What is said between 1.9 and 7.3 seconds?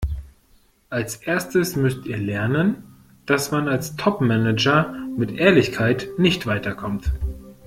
ihr lernen, dass man als Topmanager mit Ehrlichkeit nicht weiterkommt.